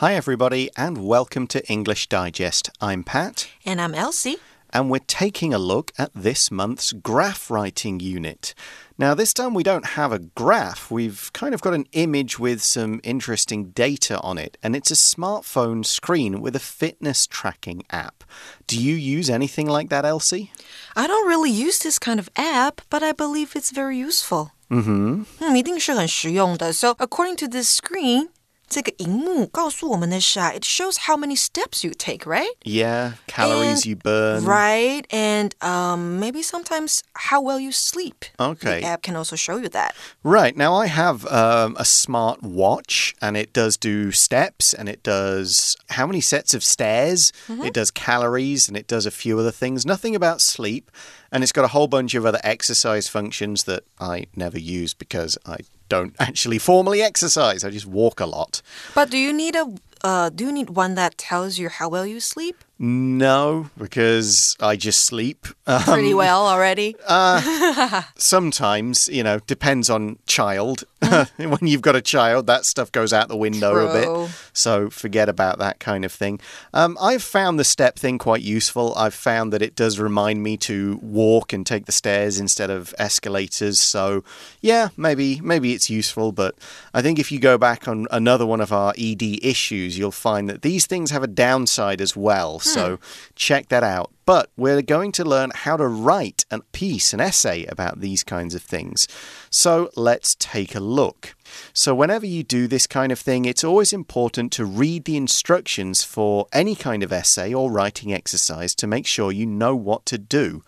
[0.00, 2.70] Hi, everybody, and welcome to English Digest.
[2.80, 3.48] I'm Pat.
[3.66, 4.38] And I'm Elsie.
[4.72, 8.54] And we're taking a look at this month's graph writing unit.
[8.96, 12.62] Now, this time we don't have a graph, we've kind of got an image with
[12.62, 18.24] some interesting data on it, and it's a smartphone screen with a fitness tracking app.
[18.66, 20.50] Do you use anything like that, Elsie?
[20.96, 24.52] I don't really use this kind of app, but I believe it's very useful.
[24.70, 25.26] Mm-hmm.
[25.40, 26.72] 嗯，一定是很实用的.
[26.72, 28.28] So according to this screen,
[28.72, 32.54] 这个荧幕告诉我们的是啊，it shows how many steps you take, right?
[32.62, 34.44] Yeah, calories And- you burn.
[34.44, 38.26] Right, and um, maybe sometimes how well you sleep.
[38.38, 38.78] Okay.
[38.80, 39.96] The app can also show you that.
[40.22, 40.56] Right.
[40.56, 45.76] Now, I have um, a smart watch and it does do steps and it does
[45.88, 49.84] how many sets of stairs, it does calories and it does a few other things.
[49.84, 50.92] Nothing about sleep.
[51.32, 55.36] And it's got a whole bunch of other exercise functions that I never use because
[55.44, 55.58] I
[55.89, 57.63] don't actually formally exercise.
[57.63, 58.61] I just walk a lot.
[58.93, 62.05] But do you need a uh, do you need one that tells you how well
[62.05, 62.63] you sleep?
[62.77, 65.47] No, because I just sleep.
[65.65, 66.95] Um, Pretty well already.
[68.17, 70.83] sometimes, you know, depends on child.
[71.37, 74.35] when you've got a child, that stuff goes out the window a bit.
[74.51, 76.41] So forget about that kind of thing.
[76.73, 78.93] Um, I've found the step thing quite useful.
[78.95, 82.93] I've found that it does remind me to walk and take the stairs instead of
[82.99, 83.79] escalators.
[83.79, 84.25] So
[84.59, 86.31] yeah, maybe maybe it's useful.
[86.31, 86.55] But
[86.93, 90.49] I think if you go back on another one of our ED issues, you'll find
[90.49, 92.59] that these things have a downside as well.
[92.59, 92.69] Hmm.
[92.69, 92.99] So
[93.35, 94.11] check that out.
[94.25, 98.55] But we're going to learn how to write a piece, an essay about these kinds
[98.55, 99.07] of things.
[99.51, 101.35] So let's take a look.
[101.73, 106.03] So, whenever you do this kind of thing, it's always important to read the instructions
[106.03, 110.17] for any kind of essay or writing exercise to make sure you know what to
[110.17, 110.63] do.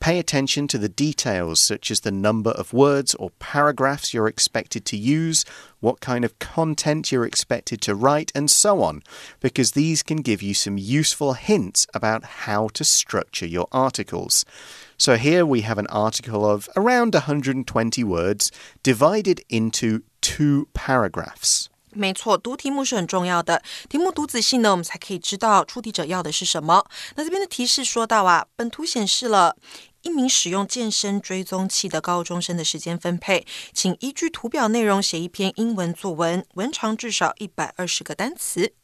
[0.00, 4.84] Pay attention to the details, such as the number of words or paragraphs you're expected
[4.84, 5.46] to use,
[5.80, 9.00] what kind of content you're expected to write, and so on,
[9.40, 14.44] because these can give you some useful hints about how to structure your articles.
[14.98, 18.52] So here we have an article of around 120 words
[18.82, 21.68] divided into two paragraphs.
[21.96, 23.62] 没错，读题目是很重要的。
[23.88, 26.84] 题目读仔细呢，我们才可以知道出题者要的是什么。
[27.14, 29.54] 那这边的提示说到啊，本图显示了
[30.02, 38.74] 一名使用健身追踪器的高中生的时间分配，请依据图表内容写一篇英文作文，文长至少一百二十个单词。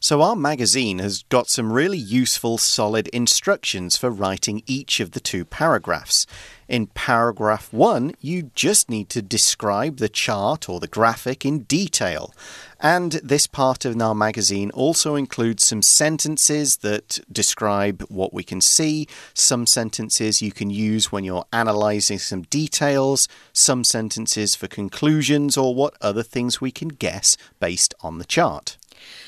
[0.00, 5.20] So, our magazine has got some really useful, solid instructions for writing each of the
[5.20, 6.26] two paragraphs.
[6.73, 12.33] In paragraph one, you just need to describe the chart or the graphic in detail.
[12.79, 18.59] And this part of our magazine also includes some sentences that describe what we can
[18.59, 25.55] see, some sentences you can use when you're analyzing some details, some sentences for conclusions,
[25.55, 28.79] or what other things we can guess based on the chart.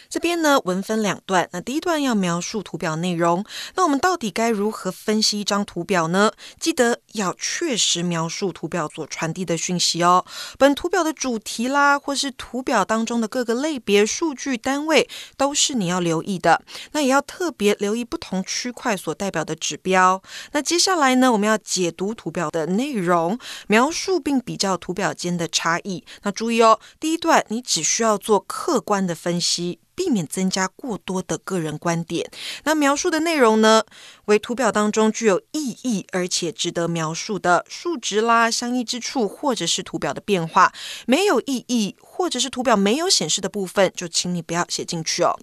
[0.09, 1.47] 这边呢，文分两段。
[1.51, 3.45] 那第一段要描述图表内容，
[3.75, 6.31] 那我们到底该如何分析一张图表呢？
[6.59, 10.25] 记得要确实描述图表所传递的讯息哦。
[10.57, 16.63] 本图表的主题啦，或是图表当中的各个类别、数据单位，都是你要留意的。
[16.91, 20.21] 那也要特别留意不同区块所代表的指标。
[20.51, 23.37] 那接下来呢，我们要解读图表的内容，
[23.67, 26.03] 描述并比较图表间的差异。
[26.23, 29.79] 那注意哦，第一段你只需要做客观的分析。
[29.95, 32.29] 避免增加过多的个人观点。
[32.63, 33.83] 那描述的内容呢，
[34.25, 40.73] 为图表当中具有意义而且值得描述的数值啦、相异之处，或者是图表的变化。
[41.05, 45.39] 没有意义或者是图表没有显示的部分，就请你不要写进去哦。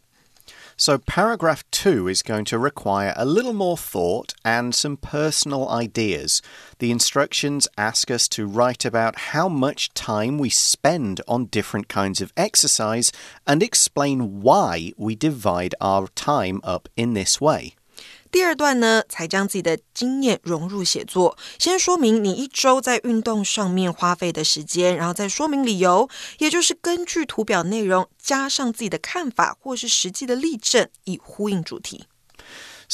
[0.85, 6.43] So, paragraph two is going to require a little more thought and some personal ideas.
[6.81, 12.21] The instructions ask us to write about how much time we spend on different kinds
[12.21, 13.13] of exercise
[13.47, 17.77] and explain why we divide our time up in this way.
[18.33, 21.37] 第二段呢，才将自己的经验融入写作。
[21.59, 32.07] 先说明你一周在运动上面花费的时间，然后再说明理由，也就是根据图表内容加上自己的看法或是实际的例证，以呼应主题。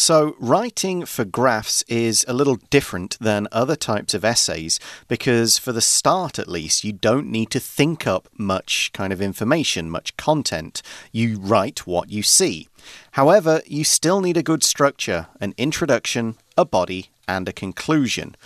[0.01, 4.79] So, writing for graphs is a little different than other types of essays
[5.09, 9.21] because, for the start at least, you don't need to think up much kind of
[9.21, 10.83] information, much content.
[11.11, 12.69] You write what you see.
[13.11, 18.37] However, you still need a good structure an introduction, a body, and a conclusion.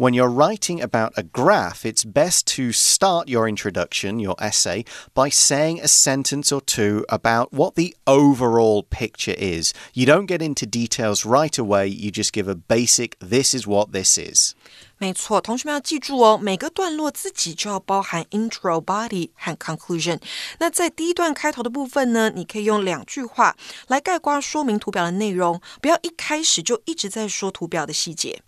[0.00, 4.84] When you're writing about a graph, it's best to start your introduction, your essay,
[5.14, 9.72] by saying a sentence or two about what the overall picture is.
[9.94, 13.92] You don't get into details right away, you just give a basic, this is what
[13.92, 14.54] this is.
[14.98, 20.20] 没错，同学们要记住哦，每个段落自己就要包含 intro、body 和 conclusion。
[20.58, 23.56] 那在第一段开头的部分呢，你可以用两句话
[23.88, 28.42] 来概括说明图表的内容，不要一开始就一直在说图表的细节。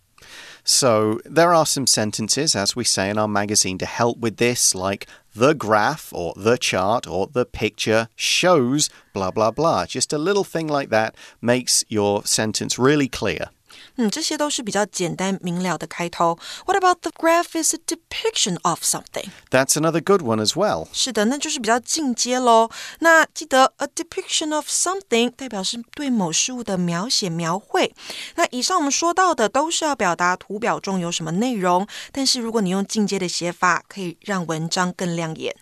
[0.65, 4.74] So, there are some sentences, as we say in our magazine, to help with this,
[4.74, 9.86] like the graph or the chart or the picture shows blah blah blah.
[9.86, 13.50] Just a little thing like that makes your sentence really clear.
[13.96, 16.38] 嗯，这些都是比较简单明了的开头。
[16.64, 19.29] What about the graph is a depiction of something?
[19.50, 20.88] That's another good one as well.
[20.93, 22.70] 是的，那就是比较进阶喽。
[23.00, 27.94] 那记得 a depiction of something 代表是对某事物的描写描绘。
[28.37, 35.55] 那以上我们说到的都是要表达图表中有什么内容，但是如果你用进阶的写法，可以让文章更亮眼。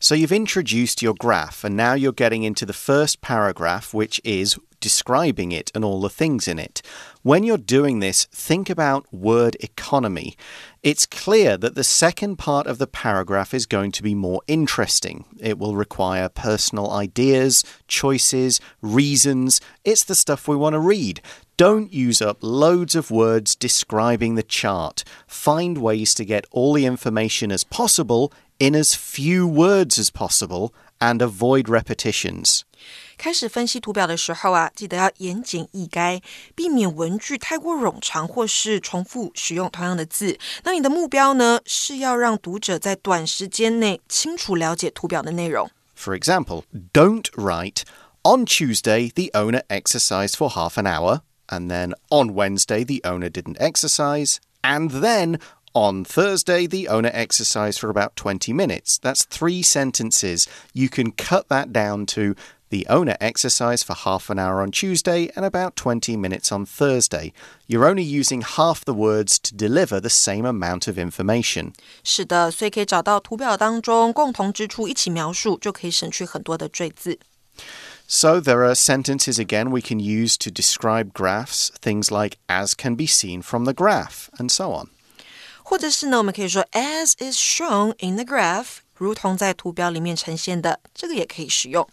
[0.00, 4.56] So you've introduced your graph, and now you're getting into the first paragraph, which is
[4.79, 6.81] describing it and all the things in it.
[7.21, 10.37] When you're doing this, think about word economy.
[10.81, 15.25] It's clear that the second part of the paragraph is going to be more interesting.
[15.39, 19.59] It will require personal ideas, choices, reasons.
[19.83, 21.21] It's the stuff we want to read.
[21.57, 25.03] Don't use up loads of words describing the chart.
[25.27, 30.73] Find ways to get all the information as possible in as few words as possible
[30.98, 32.60] and avoid repetitions.
[33.16, 36.20] 开始分析图表的时候啊，记得要言简意赅，
[36.54, 40.38] 避免文句太过冗长或是重复使用同样的字。
[40.64, 45.70] 那你的目标呢，是要让读者在短时间内清楚了解图表的内容。
[45.96, 47.82] For example, don't write
[48.22, 53.30] on Tuesday the owner exercised for half an hour, and then on Wednesday the owner
[53.30, 55.38] didn't exercise, and then
[55.74, 58.98] on Thursday, the owner exercised for about 20 minutes.
[58.98, 60.46] That's three sentences.
[60.72, 62.34] You can cut that down to
[62.70, 67.32] the owner exercised for half an hour on Tuesday and about 20 minutes on Thursday.
[67.68, 71.72] You're only using half the words to deliver the same amount of information.
[72.02, 77.18] 是的，所以可以找到图表当中共同之处一起描述，就可以省去很多的赘字。
[78.08, 83.06] So there are sentences again we can use to describe graphs, things like as can be
[83.06, 84.88] seen from the graph, and so on.
[85.68, 91.88] 或者是呢，我们可以说 as is shown in the graph，如同在图表里面呈现的，这个也可以使用。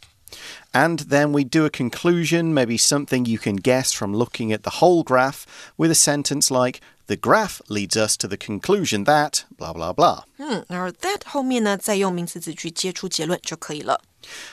[0.72, 4.80] and then we do a conclusion, maybe something you can guess from looking at the
[4.80, 5.44] whole graph,
[5.76, 10.24] with a sentence like, the graph leads us to the conclusion that blah blah blah.
[10.38, 14.02] 嗯，而 that 后面呢，再用名词子句接出结论就可以了。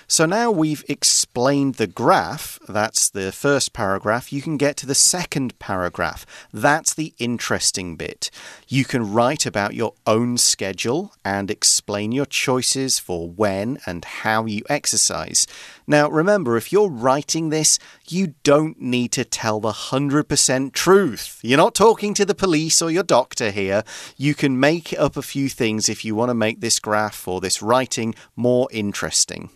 [0.08, 4.96] So now we've explained the graph, that's the first paragraph, you can get to the
[4.96, 6.26] second paragraph.
[6.54, 8.30] That's the interesting bit.
[8.68, 14.46] You can write about your own schedule and explain your choices for when and how
[14.46, 15.48] you exercise.
[15.86, 21.40] Now, remember, if you're writing this, you don't need to tell the 100% truth.
[21.42, 23.84] You're not talking to the police or your doctor here.
[24.18, 27.42] You can make up a few things if you want to make this graph or
[27.42, 29.50] this writing more interesting.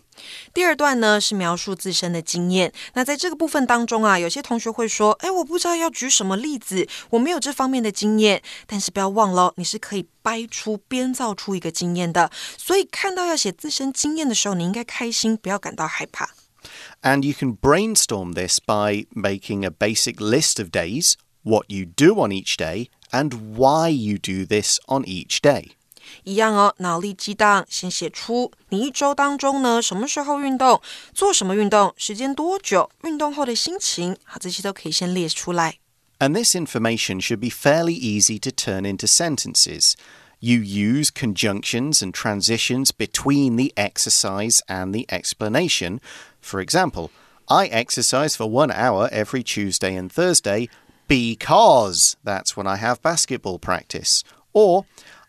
[0.52, 2.72] 第二段呢是描述自身的经验。
[2.94, 12.30] 那在这个部分当中啊，有些同学会说：“哎，我不知道要举什么例子，我没有这方面的经验。”但是不要忘了，你是可以掰出、编造出一个经验的。
[12.56, 16.30] 所以看到要写自身经验的时候，你应该开心，不要感到害怕。
[17.02, 22.30] And you can brainstorm this by making a basic list of days, what you do on
[22.30, 25.77] each day, and why you do this on each day.
[26.23, 30.81] 一样哦，脑力激荡，先写出你一周当中呢什么时候运动，
[31.13, 35.79] 做什么运动，时间多久，运动后的心情，好，这些都可以先列出来。
[36.19, 39.93] And this information should be fairly easy to turn into sentences.
[40.39, 45.99] You use conjunctions and transitions between the exercise and the explanation.
[46.41, 47.09] For example,
[47.47, 50.69] I exercise for one hour every Tuesday and Thursday
[51.07, 54.23] because that's when I have basketball practice.
[54.53, 54.85] Or,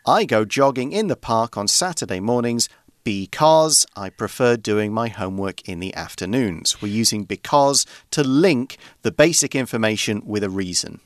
[0.09, 2.67] I go jogging in the park on Saturday mornings
[3.03, 6.81] because I prefer doing my homework in the afternoons.
[6.81, 11.01] We're using because to link the basic information with a reason.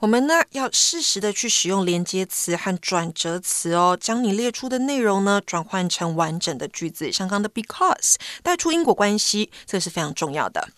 [0.00, 7.10] 我们呢要适时的去使用连接词和转折词哦，将你列出的内容呢转换成完整的句子。
[7.10, 10.68] 像刚的 because 带出因果关系，这是非常重要的。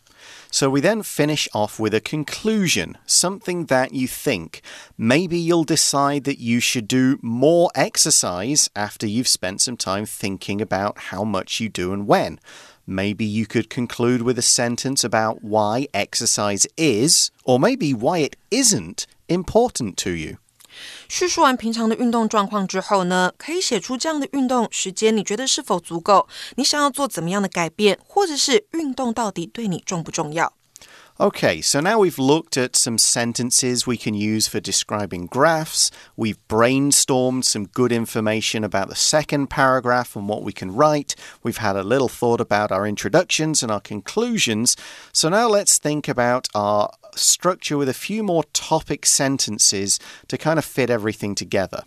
[0.55, 4.61] So we then finish off with a conclusion, something that you think.
[4.97, 10.61] Maybe you'll decide that you should do more exercise after you've spent some time thinking
[10.61, 12.39] about how much you do and when.
[12.87, 18.37] Maybe you could conclude with a sentence about why exercise is, or maybe why it
[18.49, 20.37] isn't, important to you.
[21.08, 26.28] 叙述完平常的运动状况之后呢，可以写出这样的运动时间，你觉得是否足够？
[26.56, 30.52] 你想要做怎么样的改变，或者是运动到底对你重不重要？
[31.18, 35.90] Okay, so now we've looked at some sentences we can use for describing graphs.
[36.16, 41.14] We've brainstormed some good information about the second paragraph and what we can write.
[41.42, 44.76] We've had a little thought about our introductions and our conclusions.
[45.12, 50.58] So now let's think about our structure with a few more topic sentences to kind
[50.58, 51.84] of fit everything together.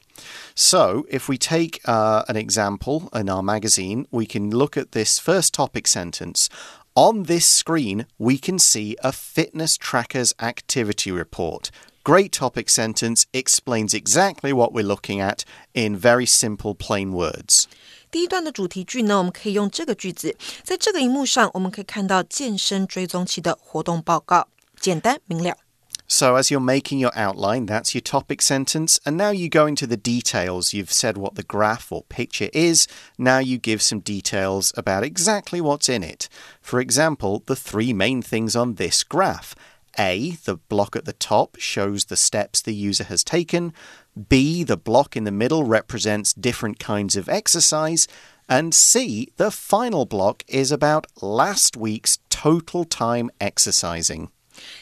[0.56, 5.20] So, if we take uh, an example in our magazine, we can look at this
[5.20, 6.50] first topic sentence.
[6.96, 11.72] On this screen, we can see a fitness tracker's activity report.
[12.04, 17.66] Great topic sentence explains exactly what we're looking at in very simple, plain words.
[18.12, 24.48] 第一段的主题句呢，我们可以用这个句子，在这个荧幕上，我们可以看到健身追踪器的活动报告，
[24.80, 25.58] 简单明了。
[26.08, 29.00] so, as you're making your outline, that's your topic sentence.
[29.06, 30.74] And now you go into the details.
[30.74, 32.88] You've said what the graph or picture is.
[33.18, 36.30] Now you give some details about exactly what's in it.
[36.62, 39.56] For example, the three main things on this graph.
[39.98, 43.74] A, the block at the top shows the steps the user has taken.
[44.30, 48.08] B, the block in the middle represents different kinds of exercise.
[48.50, 54.30] And C, the final block is about last week's total time exercising.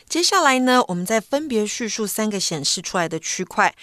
[0.08, 3.74] 接下来呢，我们再分别叙述三个显示出来的区块。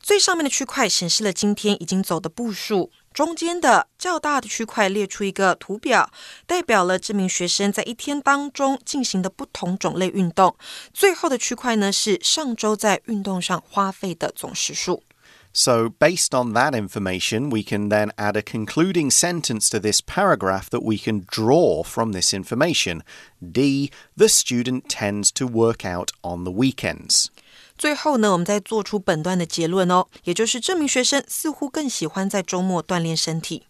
[0.00, 6.10] 最上面的区块显示了今天已经走的步数，中间的较大的区块列出一个图表，
[6.44, 10.56] 代表了这名学生在一天当中进行的不同种类运动。
[10.92, 15.04] 最后的区块呢，是上周在运动上花费的总时数。
[15.53, 20.83] So, based on that information, we can then add a concluding sentence to this paragraph that
[20.83, 23.01] we can draw from this information.
[23.41, 23.89] D.
[24.15, 27.29] The student tends to work out on the weekends.
[27.75, 33.63] 最后呢，我们再做出本段的结论哦，也就是这名学生似乎更喜欢在周末锻炼身体。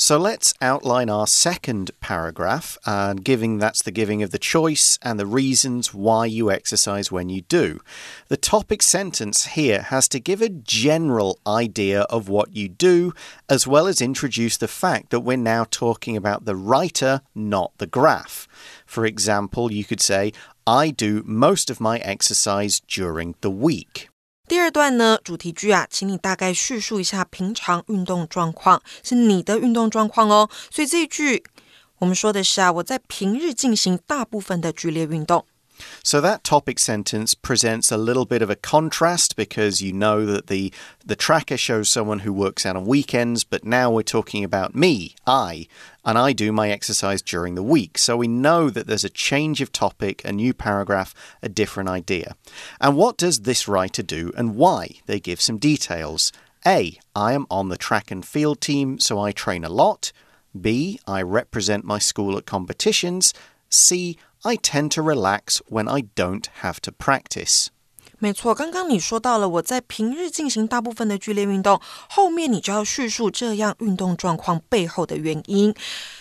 [0.00, 5.20] So let's outline our second paragraph, uh, giving that's the giving of the choice and
[5.20, 7.80] the reasons why you exercise when you do.
[8.28, 13.12] The topic sentence here has to give a general idea of what you do,
[13.46, 17.86] as well as introduce the fact that we're now talking about the writer, not the
[17.86, 18.48] graph.
[18.86, 20.32] For example, you could say,
[20.66, 24.09] I do most of my exercise during the week.
[24.50, 30.50] 第二段呢，主题句啊，请你大概叙述一下平常运动状况，是你的运动状况哦。
[30.72, 31.44] 所以这一句
[32.00, 35.46] 我们说的是啊，我在平日进行大部分的剧烈运动。
[36.02, 40.72] So that topic sentence presents a little bit of a contrast because you know that the
[41.04, 45.14] the tracker shows someone who works out on weekends, but now we're talking about me,
[45.26, 45.66] I,
[46.04, 47.98] and I do my exercise during the week.
[47.98, 52.36] So we know that there's a change of topic, a new paragraph, a different idea.
[52.80, 55.00] And what does this writer do and why?
[55.06, 56.32] They give some details.
[56.66, 60.12] A, I am on the track and field team, so I train a lot.
[60.58, 63.32] B, I represent my school at competitions.
[63.68, 67.66] C, I tend to relax when I don't have to practice.
[68.18, 75.74] 没错，刚刚你说到了我在平日进行大部分的剧烈运动，后面你就要叙述这样运动状况背后的原因。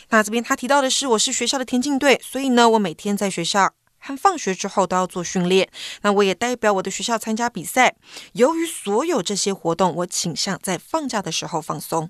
[0.10, 5.70] 那这边他提到的是，我是学校的田径队，所以呢，我每天在学校和放学之后都要做训练。
[6.02, 7.96] 那我也代表我的学校参加比赛。
[8.32, 12.10] 由于所有这些活动，我倾向在放假的时候放松。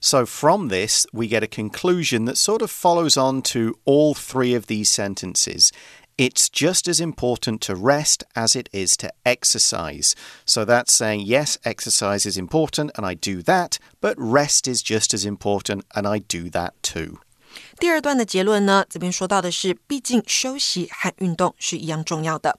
[0.00, 4.54] So, from this, we get a conclusion that sort of follows on to all three
[4.54, 5.72] of these sentences.
[6.16, 10.16] It's just as important to rest as it is to exercise.
[10.44, 15.14] So that's saying, yes, exercise is important and I do that, but rest is just
[15.14, 17.20] as important and I do that too.
[17.78, 22.58] 第二段的结论呢，这边说到的是，毕竟休息和运动是一样重要的。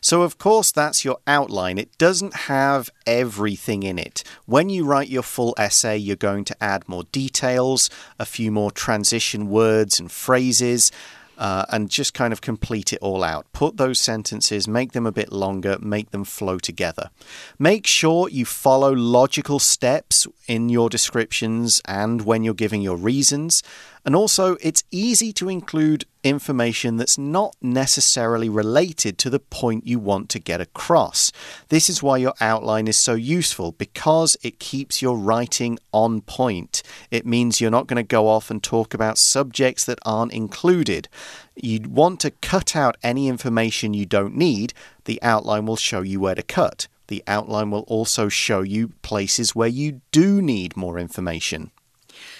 [0.00, 1.78] so, of course, that's your outline.
[1.78, 4.22] It doesn't have everything in it.
[4.46, 8.70] When you write your full essay, you're going to add more details, a few more
[8.70, 10.90] transition words and phrases.
[11.36, 13.44] Uh, and just kind of complete it all out.
[13.52, 17.10] Put those sentences, make them a bit longer, make them flow together.
[17.58, 23.64] Make sure you follow logical steps in your descriptions and when you're giving your reasons.
[24.04, 29.98] And also, it's easy to include information that's not necessarily related to the point you
[29.98, 31.32] want to get across.
[31.70, 36.82] This is why your outline is so useful because it keeps your writing on point.
[37.10, 41.08] It means you're not going to go off and talk about subjects that aren't included.
[41.54, 46.20] You'd want to cut out any information you don't need, the outline will show you
[46.20, 46.88] where to cut.
[47.06, 51.70] The outline will also show you places where you do need more information.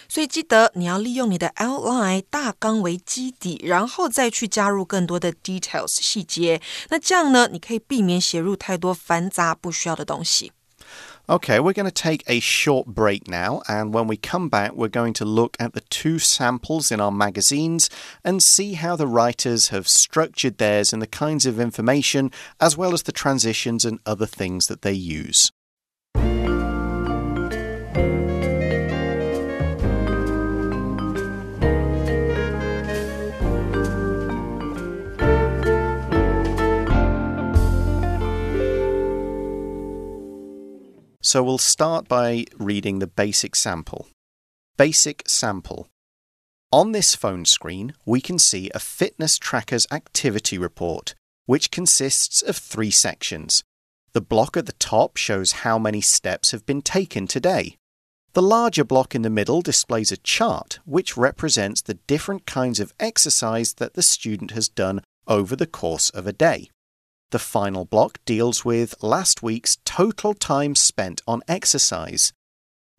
[0.07, 6.61] 所以记得你要利用你的 outline 大纲为基底，然后再去加入更多的 details 细节。
[6.89, 10.51] 那这样呢，你可以避免写入太多繁杂不需要的东西。
[11.27, 14.89] Okay, we're going to take a short break now, and when we come back, we're
[14.89, 17.85] going to look at the two samples in our magazines
[18.23, 22.95] and see how the writers have structured theirs and the kinds of information, as well
[22.95, 25.51] as the transitions and other things that they use.
[41.24, 44.08] So we'll start by reading the basic sample.
[44.76, 45.88] Basic sample.
[46.70, 51.14] On this phone screen, we can see a fitness tracker's activity report,
[51.46, 53.64] which consists of three sections.
[54.12, 57.78] The block at the top shows how many steps have been taken today.
[58.34, 62.92] The larger block in the middle displays a chart which represents the different kinds of
[63.00, 66.68] exercise that the student has done over the course of a day.
[67.30, 72.32] The final block deals with last week's total time spent on exercise.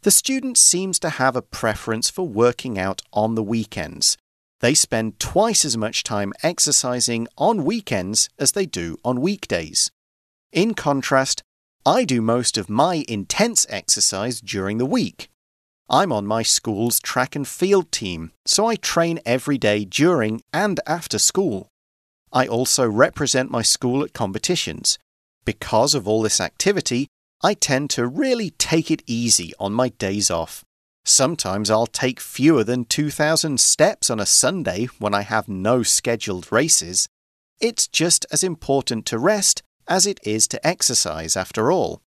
[0.01, 4.17] The student seems to have a preference for working out on the weekends.
[4.60, 9.91] They spend twice as much time exercising on weekends as they do on weekdays.
[10.51, 11.44] In contrast,
[11.86, 15.29] I do most of my intense exercise during the week.
[15.89, 20.79] I'm on my school's track and field team, so I train every day during and
[20.88, 21.67] after school.
[22.32, 24.98] I also represent my school at competitions.
[25.46, 27.08] Because of all this activity,
[27.44, 30.63] I tend to really take it easy on my days off.
[31.05, 36.51] Sometimes I'll take fewer than 2,000 steps on a Sunday when I have no scheduled
[36.51, 37.08] races.
[37.62, 42.01] It's just as important to rest as it is to exercise, after all.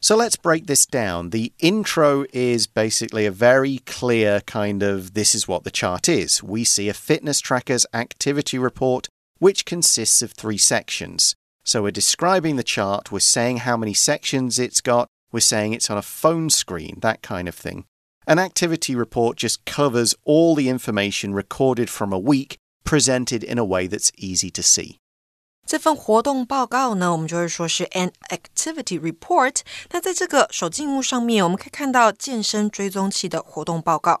[0.00, 1.30] So let's break this down.
[1.30, 6.42] The intro is basically a very clear kind of this is what the chart is.
[6.42, 9.08] We see a fitness tracker's activity report
[9.43, 11.35] which consists of three sections.
[11.63, 15.89] So we're describing the chart, we're saying how many sections it's got, we're saying it's
[15.89, 17.85] on a phone screen, that kind of thing.
[18.25, 23.65] An activity report just covers all the information recorded from a week, presented in a
[23.65, 24.97] way that's easy to see.
[25.65, 29.57] 这份活动报告呢，我们就会说是 an activity report。
[29.91, 34.19] 那在这个手机幕上面，我们可以看到健身追踪器的活动报告。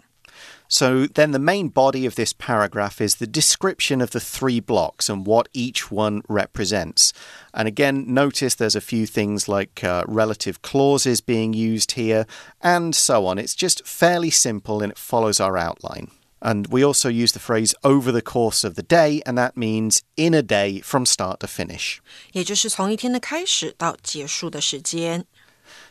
[0.67, 5.09] so then the main body of this paragraph is the description of the three blocks
[5.09, 7.11] and what each one represents.
[7.53, 12.25] And again, notice there's a few things like uh, relative clauses being used here
[12.61, 13.39] and so on.
[13.39, 16.11] It's just fairly simple and it follows our outline.
[16.41, 20.03] And we also use the phrase over the course of the day, and that means
[20.15, 21.99] in a day from start to finish.
[22.31, 25.25] 也就是从一天的开始到结束的时间。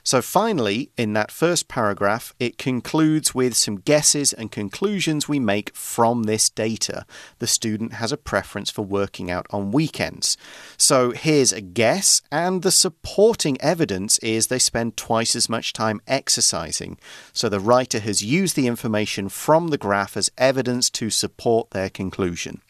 [0.05, 5.73] So, finally, in that first paragraph, it concludes with some guesses and conclusions we make
[5.73, 7.05] from this data.
[7.39, 10.35] The student has a preference for working out on weekends.
[10.77, 16.01] So, here's a guess, and the supporting evidence is they spend twice as much time
[16.05, 16.97] exercising.
[17.31, 21.89] So, the writer has used the information from the graph as evidence to support their
[21.89, 22.61] conclusion.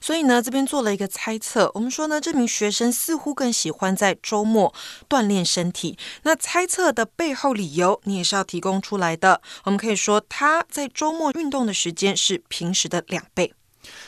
[0.00, 1.70] 所以呢，这边做了一个猜测。
[1.74, 4.74] 我们说呢，这名学生似乎更喜欢在周末
[5.08, 5.98] 锻炼身体。
[6.22, 9.42] 那猜测的背后理由，你也是要提供出来的。
[9.64, 13.52] 我们可以说，他在周末运动的时间是平时的两倍。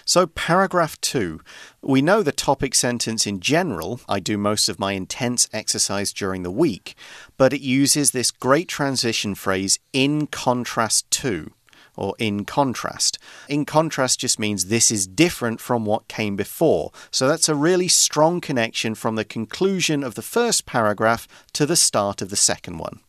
[0.05, 1.41] So, paragraph two,
[1.81, 4.01] we know the topic sentence in general.
[4.07, 6.95] I do most of my intense exercise during the week,
[7.39, 11.53] but it uses this great transition phrase in contrast to
[11.97, 13.19] or in contrast.
[13.49, 16.91] In contrast just means this is different from what came before.
[17.11, 21.77] So that's a really strong connection from the conclusion of the first paragraph to the
[21.77, 23.01] start of the second one.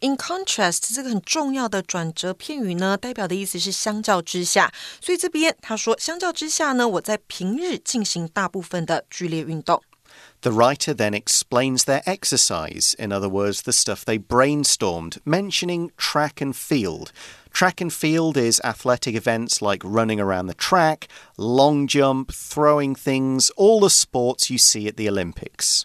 [0.00, 4.72] In contrast，这个很重要的转折片语呢，代表的意思是相较之下。
[5.00, 9.82] 所以这边他说，相较之下呢，我在平日进行大部分的剧烈运动。
[10.40, 16.54] The writer then explains their exercise, in other words, the stuff they brainstormed, mentioning track and
[16.54, 17.10] field.
[17.52, 23.50] Track and field is athletic events like running around the track, long jump, throwing things,
[23.56, 25.82] all the sports you see at the Olympics.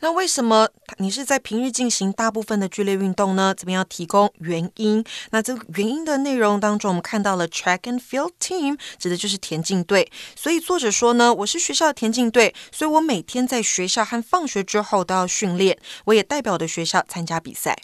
[0.00, 3.54] 那为什么你是在平日进行大部分的剧烈运动呢？
[3.56, 5.02] 这边要提供原因。
[5.30, 10.10] 那这个原因的内容当中，我们看到了 track and field team，指的就是田径队。
[10.36, 17.78] 所以作者说呢，我是学校的田径队，所以我每天在学校和放学之后都要训练，我也代表的学校参加比赛。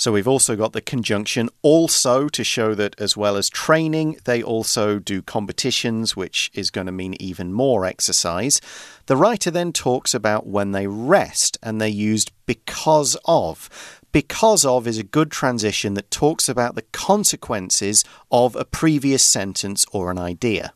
[0.00, 4.42] So we've also got the conjunction also to show that as well as training, they
[4.42, 8.60] also do competitions, which is going to mean even more exercise.
[9.06, 13.68] The writer then talks about when they rest, and they used because of.
[14.12, 19.84] Because of is a good transition that talks about the consequences of a previous sentence
[19.92, 20.72] or an idea.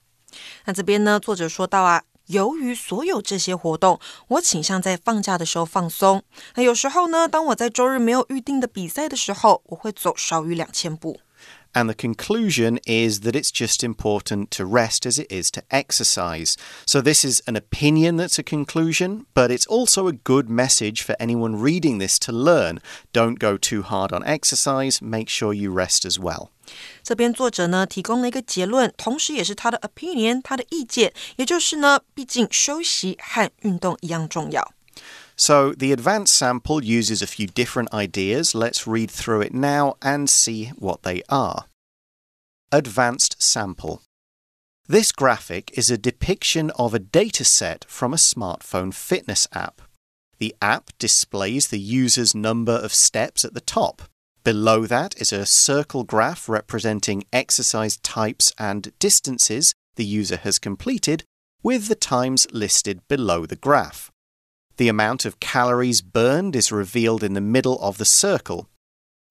[0.64, 6.23] 那这边呢，作者说到啊， 由于所有这些活动，我倾向在放假的时候放松。
[6.55, 11.19] 那有时候呢，当我在周日没有预定的比赛的时候，我会走少于两千步。
[11.74, 16.56] And the conclusion is that it's just important to rest as it is to exercise.
[16.84, 21.14] So, this is an opinion that's a conclusion, but it's also a good message for
[21.20, 22.80] anyone reading this to learn.
[23.12, 26.48] Don't go too hard on exercise, make sure you rest as well.
[27.04, 34.72] 这边作者呢提供了一个结论，同时也是他的 opinion，他的意见，也就是呢，毕竟休息和运动一样重要。
[35.35, 38.55] So the advanced sample uses a few different ideas.
[38.55, 41.65] Let's read through it now and see what they are.
[42.71, 44.01] Advanced sample.
[44.87, 49.81] This graphic is a depiction of a dataset from a smartphone fitness app.
[50.37, 54.03] The app displays the user's number of steps at the top.
[54.43, 61.23] Below that is a circle graph representing exercise types and distances the user has completed,
[61.63, 64.11] with the times listed below the graph.
[64.77, 68.67] The amount of calories burned is revealed in the middle of the circle.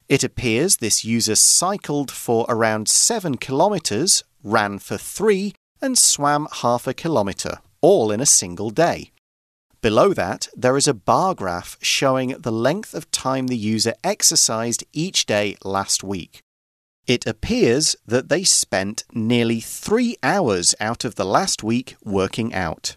[0.08, 6.86] It appears this user cycled for around 7 kilometers, ran for 3, and swam half
[6.86, 9.12] a kilometer, all in a single day.
[9.82, 14.82] Below that, there is a bar graph showing the length of time the user exercised
[14.94, 16.40] each day last week.
[17.06, 22.96] It appears that they spent nearly three hours out of the last week working out.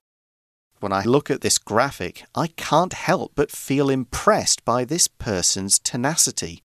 [0.80, 5.80] When I look at this graphic, I can't help but feel impressed by this person's
[5.80, 6.62] tenacity.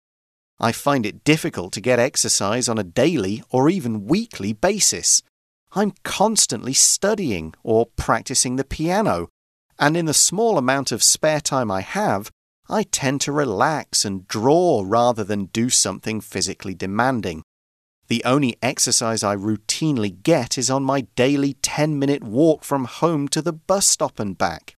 [0.59, 5.23] I find it difficult to get exercise on a daily or even weekly basis.
[5.73, 9.29] I'm constantly studying or practicing the piano,
[9.79, 12.29] and in the small amount of spare time I have,
[12.69, 17.43] I tend to relax and draw rather than do something physically demanding.
[18.11, 23.29] The only exercise I routinely get is on my daily 10 minute walk from home
[23.29, 24.75] to the bus stop and back.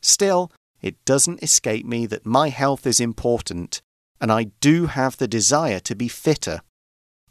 [0.00, 3.82] Still, it doesn't escape me that my health is important,
[4.20, 6.60] and I do have the desire to be fitter.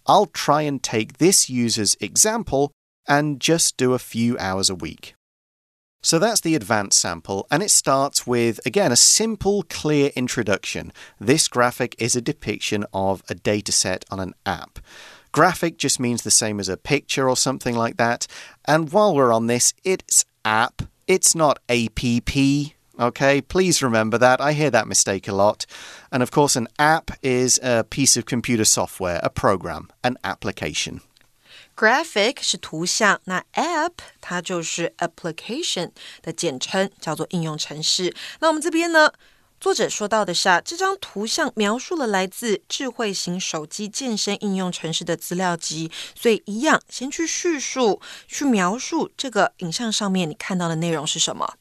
[0.05, 2.73] I'll try and take this user's example
[3.07, 5.15] and just do a few hours a week.
[6.01, 10.91] So that's the advanced sample, and it starts with, again, a simple, clear introduction.
[11.21, 14.79] This graphic is a depiction of a dataset on an app.
[15.37, 18.26] Graphic just means the same as a picture or something like that.
[18.64, 22.74] And while we're on this, it's app, it's not app.
[23.00, 24.40] Okay, please remember that.
[24.40, 25.64] I hear that mistake a lot.
[26.11, 31.00] And of course, an app is a piece of computer software, a program, an application.
[31.74, 38.14] Graphic 是图像，那 app 它就是 application 的简称，叫做应用程式。
[38.40, 39.11] 那我们这边呢？
[39.60, 51.56] 作者说到的是啊，这张图像描述了来自智慧型手机健身应用城市的资料集，所以一样先去叙述、去描述这个影像上面你看到的内容是什么。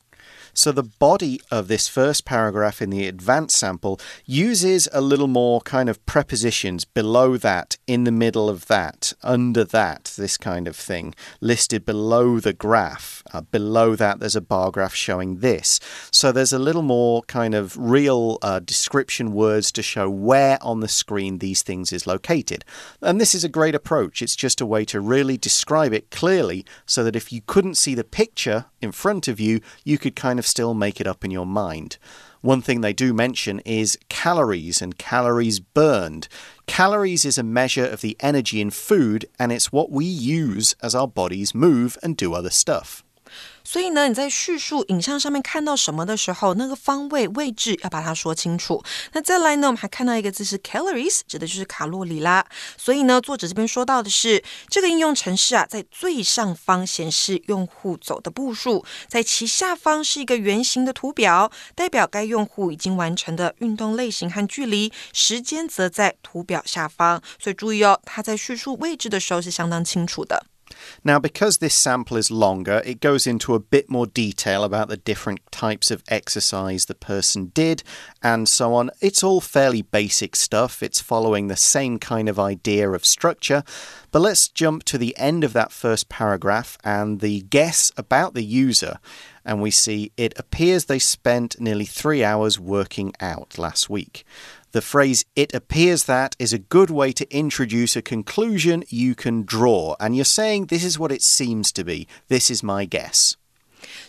[0.57, 5.61] So the body of this first paragraph in the advanced sample uses a little more
[5.61, 10.75] kind of prepositions below that, in the middle of that, under that, this kind of
[10.75, 13.23] thing, listed below the graph.
[13.35, 15.79] Uh, below that, there's a bar graph showing this.
[16.11, 20.81] So there's a little more kind of real uh, description words to show where on
[20.81, 22.64] the screen these things is located.
[23.03, 24.23] And this is a great approach.
[24.23, 27.95] It's just a way to really describe it clearly so that if you couldn't see
[27.95, 31.31] the picture in front of you, you could kind of still make it up in
[31.31, 31.99] your mind.
[32.41, 36.29] One thing they do mention is calories and calories burned.
[36.67, 40.95] Calories is a measure of the energy in food, and it's what we use as
[40.95, 43.03] our bodies move and do other stuff.
[43.68, 48.81] 所以呢，你在叙述影像上面看到什么的时候，那个方位位置要把它说清楚。
[49.12, 52.46] 那再来呢，我们还看到一个字是 calories，指的就是卡路里啦。
[52.76, 67.20] 所以呢，作者这边说到的是，这个应用程式啊，在最上方显示用户走的步数，在其下方是一个圆形的图表，代表该用户已经完成的运动类型和距离，时间则在图表下方。
[67.40, 70.46] 所以注意哦，它在叙述位置的时候是相当清楚的。
[71.05, 75.40] Now, because this sample is longer, it goes into a bit more detail about the different
[75.50, 77.83] types of exercise the person did
[78.22, 78.90] and so on.
[79.00, 83.62] It's all fairly basic stuff, it's following the same kind of idea of structure.
[84.11, 88.44] But let's jump to the end of that first paragraph and the guess about the
[88.44, 88.98] user.
[89.47, 94.27] And we see it appears they spent nearly three hours working out last week.
[94.73, 99.45] The phrase it appears that is a good way to introduce a conclusion you can
[99.45, 99.97] draw.
[99.99, 102.07] And you're saying this is what it seems to be.
[102.29, 103.37] This is my guess.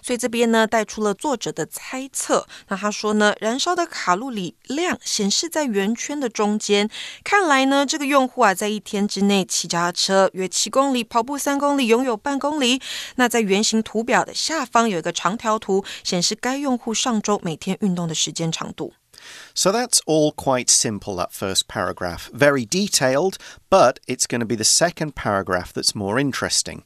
[0.02, 2.48] 所以这边呢带出了作者的猜测。
[2.68, 6.90] 那他说呢，燃烧的卡路里量显示在圆圈的中间。
[7.24, 12.82] 看来呢，这个用户啊，在一天之内骑脚踏车约七公里，跑步三公里，拥有半公里。
[13.16, 18.94] 那在圆形图表的下方有一个长条图，显示该用户上周每天运动的时间长度。
[19.54, 22.30] So that's all quite simple, that first paragraph.
[22.34, 23.38] Very detailed,
[23.70, 26.84] but it's going to be the second paragraph that's more interesting.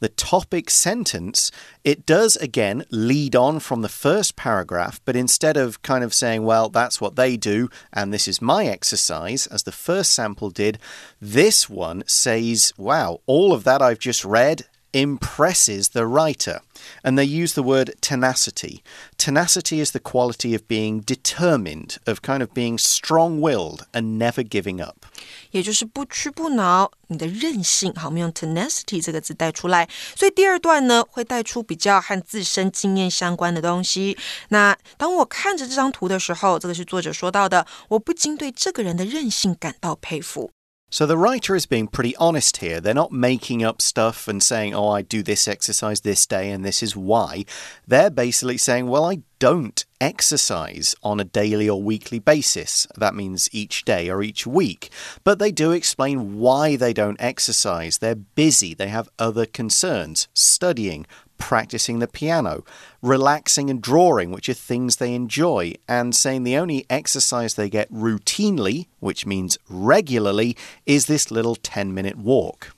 [0.00, 1.50] The topic sentence,
[1.84, 6.44] it does again lead on from the first paragraph, but instead of kind of saying,
[6.44, 10.78] well, that's what they do and this is my exercise, as the first sample did,
[11.20, 14.62] this one says, wow, all of that I've just read
[14.93, 16.61] impresses the writer.
[17.03, 18.81] And they use the word tenacity.
[19.17, 24.43] Tenacity is the quality of being determined, of kind of being strong willed and never
[24.43, 25.05] giving up.
[25.51, 27.93] 也就是不屈不挠，你的韧性。
[27.95, 29.87] 好，我们用 tenacity 这个字带出来。
[30.15, 34.17] 所以第二段呢，会带出比较和自身经验相关的东西。
[34.49, 40.51] 那当我看着这张图的时候，这个是作者说到的，我不禁对这个人的韧性感到佩服。
[40.92, 42.78] So the writer is being pretty honest here.
[42.78, 46.62] They're not making up stuff and saying, oh, I do this exercise this day and
[46.62, 47.46] this is why.
[47.86, 52.86] They're basically saying, well, I don't exercise on a daily or weekly basis.
[52.96, 54.90] That means each day or each week.
[55.24, 57.98] But they do explain why they don't exercise.
[57.98, 61.06] They're busy, they have other concerns, studying,
[61.41, 62.63] practicing the piano,
[63.01, 67.91] relaxing and drawing, which are things they enjoy, and saying the only exercise they get
[67.91, 72.71] routinely, which means regularly, is this little 10 minute walk.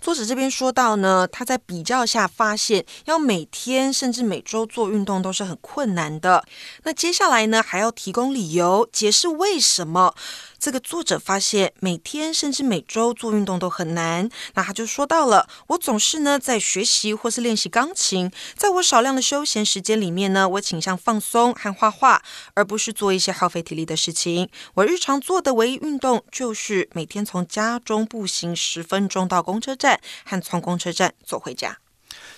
[0.00, 6.44] 作者这边说到呢，他在比较下发现，要每天甚至每周做运动都是很困难的。
[6.82, 10.14] 那接下来呢，还要提供理由，解释为什么。
[10.59, 14.29] 这个作者发现，每天甚至每周做运动都很难。
[14.55, 22.21] 那他就说到了，我总是呢在学习或是练习钢琴，在我少量的休闲时间里面呢，我倾向放松和画画，
[22.55, 24.49] 而不是做一些耗费体力的事情。
[24.73, 31.77] 我日常做的唯一运动就是每天从家中步行十分钟到公车站，和从公车站走回家。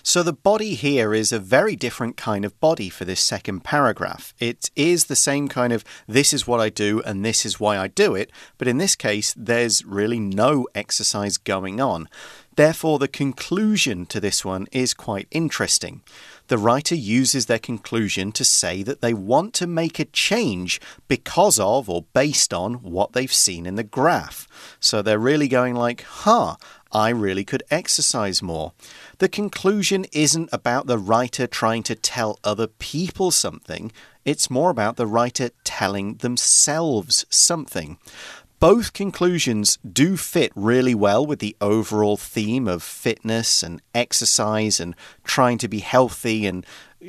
[0.03, 4.33] So the body here is a very different kind of body for this second paragraph.
[4.39, 7.77] It is the same kind of this is what I do and this is why
[7.77, 12.07] I do it, but in this case, there's really no exercise going on.
[12.55, 16.01] Therefore, the conclusion to this one is quite interesting.
[16.49, 21.59] The writer uses their conclusion to say that they want to make a change because
[21.59, 24.47] of or based on what they've seen in the graph.
[24.79, 26.55] So they're really going like, huh,
[26.91, 28.73] I really could exercise more.
[29.19, 33.91] The conclusion isn't about the writer trying to tell other people something,
[34.25, 37.99] it's more about the writer telling themselves something.
[38.60, 44.95] Both conclusions do fit really well with the overall theme of fitness and exercise and
[45.24, 46.65] trying to be healthy and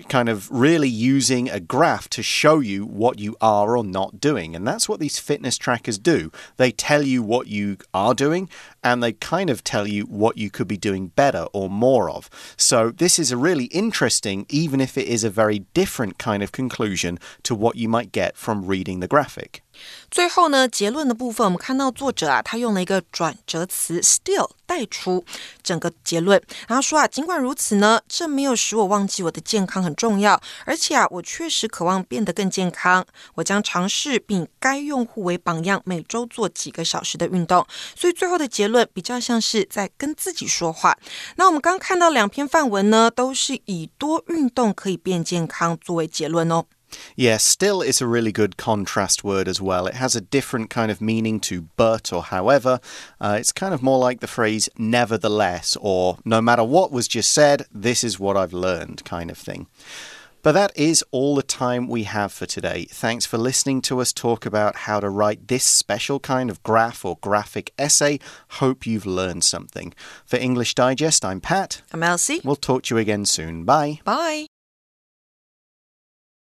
[0.09, 4.55] kind of really using a graph to show you what you are or not doing.
[4.55, 6.31] And that's what these fitness trackers do.
[6.57, 8.49] They tell you what you are doing
[8.85, 12.31] and they kind of tell you what you could be doing better or more of.
[12.57, 16.53] So this is a really interesting, even if it is a very different kind of
[16.53, 19.65] conclusion to what you might get from reading the graphic.
[20.11, 25.25] 最后呢，结论的部分，我们看到作者啊，他用了一个转折词 still 带出
[25.63, 26.43] 整个结论。
[26.67, 33.07] 然后说啊，尽管如此呢，这没有使我忘记我的健康很重要，而且啊，我确实渴望变得更健康。
[33.35, 37.65] 我将尝试并该用户为榜样，每周做几个小时的运动。
[37.95, 40.97] 所以最后的结论比较像是在跟自己说话。
[41.37, 46.65] 那我们刚看到两篇范文呢，都是以多运动可以变健康作为结论哦。
[47.17, 49.87] Yeah, still is a really good contrast word as well.
[49.87, 52.81] It has a different kind of meaning to but or however.
[53.21, 57.33] Uh, it's kind of more like the phrase nevertheless or no matter what was just
[57.33, 59.67] said, this is what I've learned kind of thing.
[60.43, 62.87] But that is all the time we have for today.
[62.91, 67.05] Thanks for listening to us talk about how to write this special kind of graph
[67.05, 68.19] or graphic essay.
[68.53, 69.93] Hope you've learned something.
[70.25, 71.83] For English Digest, I'm Pat.
[71.93, 72.41] I'm Elsie.
[72.43, 73.65] We'll talk to you again soon.
[73.65, 74.01] Bye.
[74.05, 74.47] Bye.